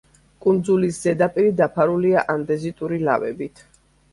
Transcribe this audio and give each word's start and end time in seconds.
კუნძულის 0.45 1.01
ზედაპირი 1.03 1.51
დაფარულია 1.59 2.25
ანდეზიტური 2.35 3.01
ლავებით. 3.11 3.67